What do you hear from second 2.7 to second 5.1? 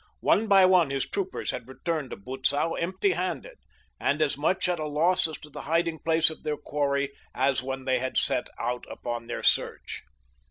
empty handed, and as much at a